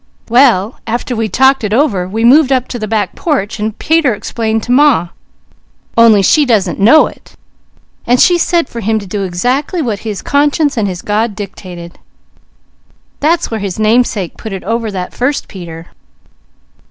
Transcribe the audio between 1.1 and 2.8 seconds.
we'd talked it over we moved up to